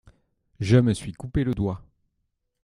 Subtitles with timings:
[0.59, 1.85] Je me suis coupé le doigt.